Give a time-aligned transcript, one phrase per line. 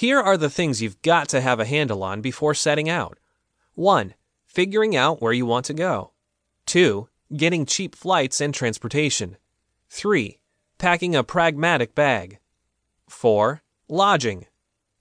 [0.00, 3.18] Here are the things you've got to have a handle on before setting out
[3.74, 4.14] 1.
[4.46, 6.12] Figuring out where you want to go.
[6.64, 7.10] 2.
[7.36, 9.36] Getting cheap flights and transportation.
[9.90, 10.40] 3.
[10.78, 12.38] Packing a pragmatic bag.
[13.10, 13.62] 4.
[13.90, 14.46] Lodging.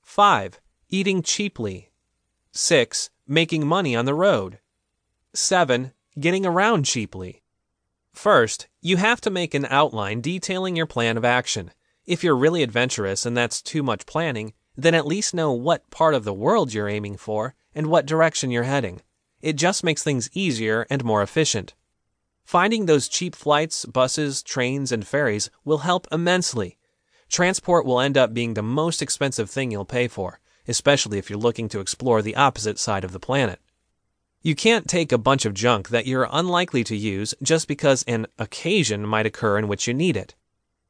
[0.01, 0.59] 5.
[0.89, 1.91] Eating cheaply.
[2.51, 3.09] 6.
[3.25, 4.59] Making money on the road.
[5.33, 5.93] 7.
[6.19, 7.41] Getting around cheaply.
[8.11, 11.71] First, you have to make an outline detailing your plan of action.
[12.05, 14.51] If you're really adventurous and that's too much planning,
[14.81, 18.51] then at least know what part of the world you're aiming for and what direction
[18.51, 19.01] you're heading.
[19.41, 21.73] It just makes things easier and more efficient.
[22.43, 26.77] Finding those cheap flights, buses, trains, and ferries will help immensely.
[27.29, 31.39] Transport will end up being the most expensive thing you'll pay for, especially if you're
[31.39, 33.59] looking to explore the opposite side of the planet.
[34.41, 38.25] You can't take a bunch of junk that you're unlikely to use just because an
[38.37, 40.33] occasion might occur in which you need it.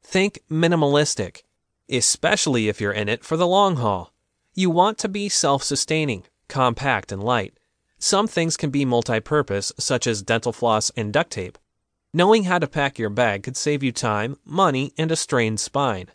[0.02, 1.42] Think minimalistic,
[1.90, 4.12] especially if you're in it for the long haul.
[4.54, 7.58] You want to be self sustaining, compact, and light.
[7.98, 11.58] Some things can be multi purpose, such as dental floss and duct tape.
[12.12, 16.08] Knowing how to pack your bag could save you time, money, and a strained spine.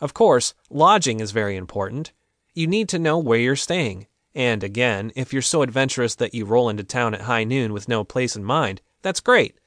[0.00, 2.12] Of course, lodging is very important.
[2.54, 4.06] You need to know where you're staying.
[4.34, 7.88] And again, if you're so adventurous that you roll into town at high noon with
[7.88, 9.58] no place in mind, that's great.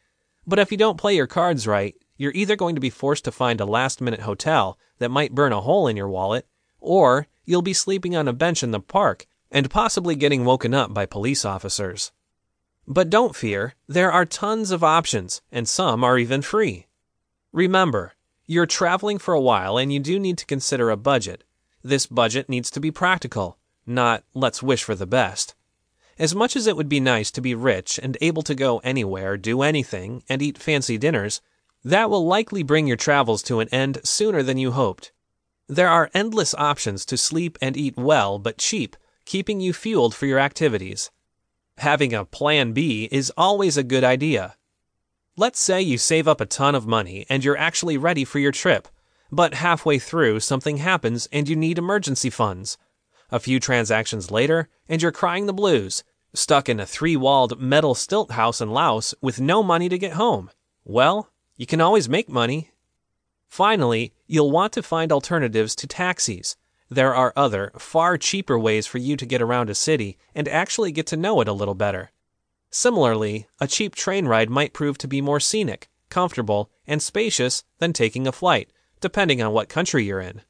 [0.46, 3.32] But if you don't play your cards right, you're either going to be forced to
[3.32, 6.46] find a last minute hotel that might burn a hole in your wallet,
[6.80, 10.94] or you'll be sleeping on a bench in the park and possibly getting woken up
[10.94, 12.12] by police officers.
[12.88, 16.88] But don't fear, there are tons of options, and some are even free.
[17.52, 18.14] Remember,
[18.46, 21.44] you're traveling for a while and you do need to consider a budget.
[21.84, 25.56] This budget needs to be practical, not let's wish for the best.
[26.18, 29.38] As much as it would be nice to be rich and able to go anywhere,
[29.38, 31.42] do anything, and eat fancy dinners,
[31.84, 35.12] that will likely bring your travels to an end sooner than you hoped.
[35.68, 40.26] There are endless options to sleep and eat well but cheap, keeping you fueled for
[40.26, 41.12] your activities.
[41.78, 44.56] Having a plan B is always a good idea.
[45.38, 48.52] Let's say you save up a ton of money and you're actually ready for your
[48.52, 48.88] trip,
[49.32, 52.78] but halfway through something happens and you need emergency funds.
[53.32, 57.96] A few transactions later, and you're crying the blues, stuck in a three walled metal
[57.96, 60.50] stilt house in Laos with no money to get home.
[60.84, 61.29] Well,
[61.60, 62.72] you can always make money.
[63.50, 66.56] Finally, you'll want to find alternatives to taxis.
[66.90, 70.94] There are other, far cheaper ways for you to get around a city and actually
[70.94, 72.12] get to know it a little better.
[72.72, 77.92] Similarly, a cheap train ride might prove to be more scenic, comfortable, and spacious than
[77.92, 78.72] taking a flight,
[79.02, 80.44] depending on what country you're in.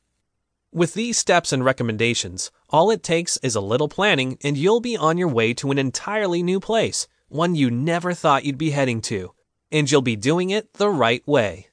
[0.71, 4.95] With these steps and recommendations, all it takes is a little planning and you'll be
[4.95, 9.01] on your way to an entirely new place, one you never thought you'd be heading
[9.01, 9.33] to
[9.71, 11.68] and you'll be doing it the right way.